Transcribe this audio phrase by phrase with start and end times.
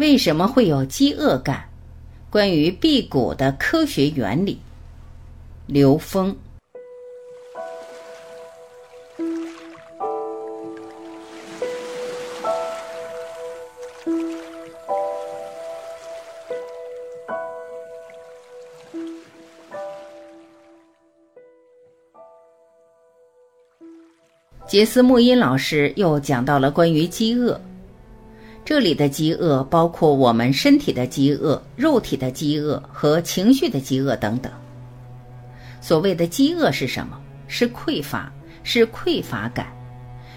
[0.00, 1.68] 为什么会有饥饿感？
[2.30, 4.58] 关于辟谷的科学原理。
[5.66, 6.34] 刘峰。
[24.66, 27.60] 杰斯穆因老师又讲到了关于饥饿。
[28.70, 34.52] 这里的饥饿包括我们身体的饥饿、肉体的饥饿和情绪的饥饿等等。
[35.80, 37.20] 所谓的饥饿是什么？
[37.48, 39.66] 是匮乏，是匮乏感。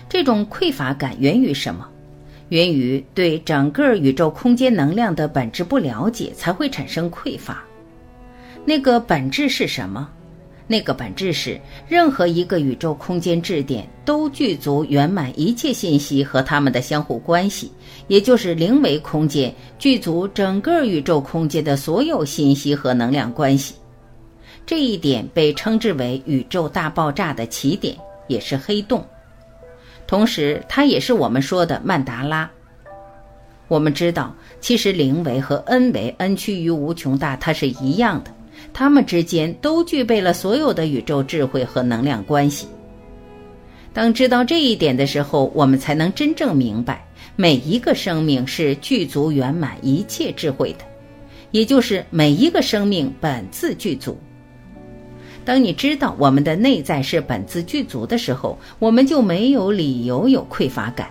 [0.09, 1.88] 这种匮乏感源于什么？
[2.49, 7.63] 源于对整个宇宙空间能量的本质不了解，才会产生匮乏。
[8.66, 10.09] 那个本质是什么？
[10.73, 17.72] 那个本质是，任何一个宇宙空间质点都具足圆满一切信息和它们的相互关系，
[18.08, 23.75] 也就是零维空间具足整个宇宙空间的所有信息和能量关系。
[24.66, 27.95] 这一点被称之为宇宙大爆炸的起点，
[28.28, 29.06] 也是黑洞。
[30.08, 32.50] 同时，它也是我们说的曼达拉。
[33.67, 38.34] 我们知道，其实零维和 n 维 n 趋于无穷大，它是一样的。
[38.73, 42.67] 他们之间都具备了所有的宇宙智慧和能量关系。
[43.93, 50.79] 当知道这一点的时候，我们才能真正明白，每一个生命是具足圆满一切智慧的，
[51.51, 54.17] 也就是每一个生命本自具足。
[55.45, 61.07] 当你知道我们的内在是本自具足的时候，我们就没有理由有匮乏感。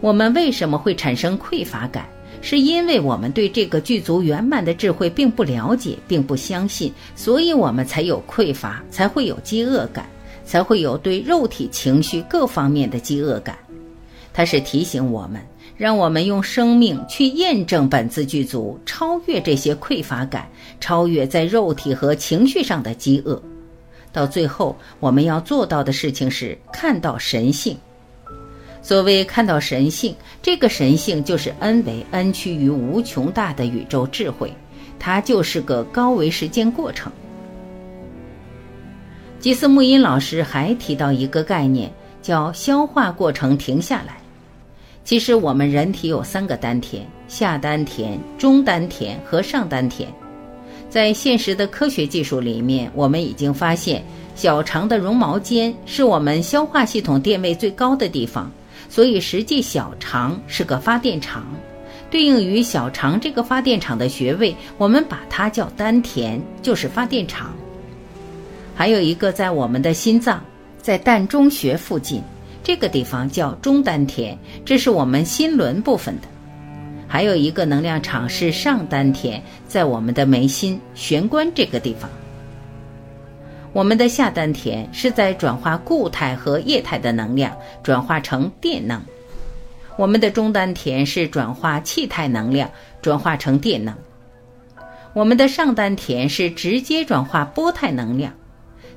[0.00, 2.08] 我们为什么会产生匮乏感？
[2.40, 10.08] 是因为我们对这个具足圆满的智慧并不了解，并不相信，所以我们才有匮乏，才会有饥饿感，
[10.44, 13.58] 才会有对肉体、情绪各方面的饥饿感。
[14.32, 15.42] 它是提醒我们，
[15.76, 20.48] 让我们用生命去验证本自具足，超越这些匮乏感，
[20.80, 23.42] 超越在肉体和情绪上的饥饿。
[24.12, 27.76] 到最后，我们要做到的事情是看到神性。
[28.80, 34.52] 所谓看到神性，这个神性就是 n 为 n 趋于无穷大的宇宙智慧，
[34.98, 37.12] 它就是个高维时间过程。
[39.40, 44.16] 吉斯木因老师还提到一个概念，叫消化过程停下来。
[45.04, 50.08] 其实我们人体有三个丹田：下丹田、中丹田和上丹田。
[50.90, 54.02] 在现实的科学技术里面，我们已经发现，
[54.34, 58.50] 小肠的绒毛尖是我们消化系统电位最高的地方。
[58.88, 61.46] 所以，实际小肠是个发电厂，
[62.10, 67.54] 对应于小肠这个发电厂的穴位，我们把它叫丹田，就是发电厂。
[68.74, 70.42] 还有一个在我们的心脏，
[70.80, 72.22] 在膻中穴附近，
[72.62, 76.28] 这个地方叫中丹田，这是我们心轮部分的。
[77.06, 82.08] 还有一个能量场是上丹田，在我们的眉心玄关这个地方。
[83.78, 88.98] 我们的下丹田是在转化固态和液态的能量，转化成电能；
[89.96, 92.68] 我们的中丹田是转化气态能量，
[93.00, 93.94] 转化成电能；
[95.12, 98.32] 我们的上丹田是直接转化波态能量；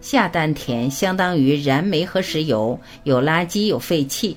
[0.02, 4.36] 下丹田相当于燃煤和石油，有垃圾有废气；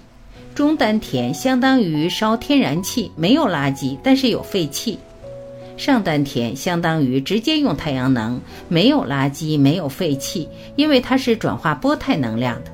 [0.55, 4.99] 中丹田相当于烧天然气，没有垃圾，但是有废气。
[5.76, 12.70] 上丹田相当于直接用太阳能，没有垃圾，没有废气，因为它是转化波态能量的。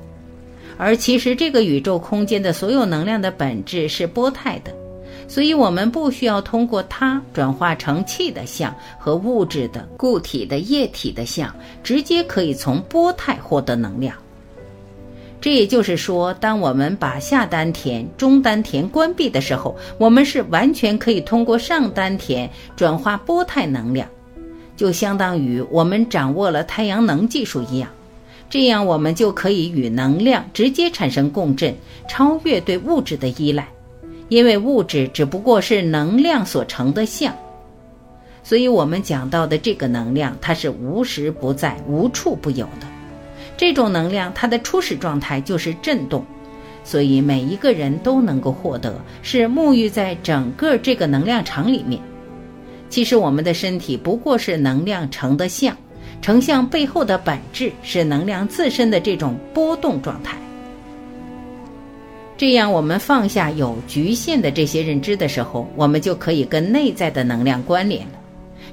[0.77, 4.71] 而其实这个宇宙空间的所有能量的本质是波态的，
[5.27, 11.53] 所以我们不需要通过它转化成气的相和物质的固体的液体的相，
[11.83, 14.15] 直接可以从波态获得能量。
[15.41, 24.07] 这也就是说，当我们把下丹田、中丹田关闭的时候，我们是完全可以通过上丹田转化波态能量，
[24.77, 27.89] 就相当于我们掌握了太阳能技术一样。
[28.51, 31.73] 这样，我们就可以与能量直接产生共振，
[32.07, 33.67] 超越对物质的依赖，
[34.29, 37.33] 因为物质只不过是能量所成的像。
[38.43, 42.90] 所以，我们讲到的这个能量，它是无时不在、无处不有的。
[43.61, 46.25] 这种能量，它的初始状态就是震动，
[46.83, 52.01] 所以每一个人都能够获得，是沐浴在整个这个能量场里面。
[52.89, 55.77] 其实我们的身体不过是能量成的像，
[56.23, 60.35] 成像背后的本质是能量自身的这种波动状态。
[62.35, 68.13] 这样，我们放下有局限的这些认知的时候，我们就可以跟内在的能量关联了。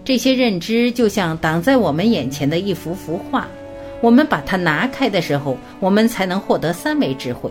[0.03, 3.47] 这些认知就像挡在我们眼前的一幅幅画。
[4.01, 7.51] 我们把它拿开的时候，我们才能获得三维智慧。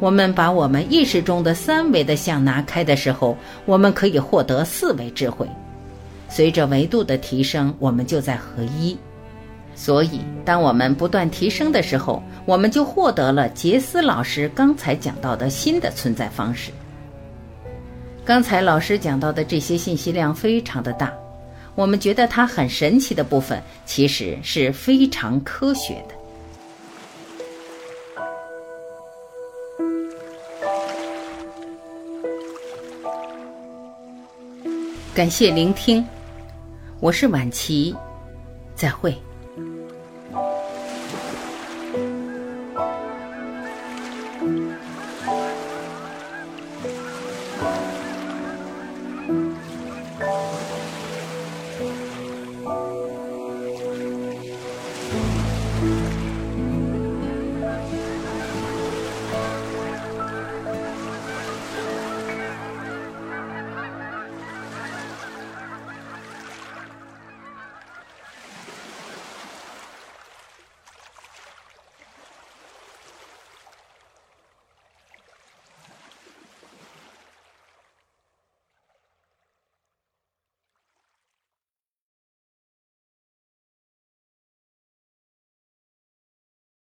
[0.00, 5.48] 我们把我们意识中的三维的相拿开的时候，我们可以获得四维智慧。
[6.28, 8.96] 随着维度的提升，我们就在合一。
[9.74, 16.70] 所以，当我们不断提升的时候，我们就获得了杰斯老师刚才讲到的新的存在方式。
[18.24, 21.12] 刚才老师讲到的这些信息量非常的大，
[21.78, 26.14] 我们觉得它很神奇的部分，其实是非常科学的。
[35.14, 36.04] 感谢聆听，
[36.98, 37.94] 我是晚琪，
[38.74, 39.16] 再会。